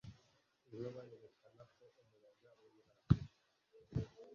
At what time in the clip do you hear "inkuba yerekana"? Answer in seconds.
0.71-1.63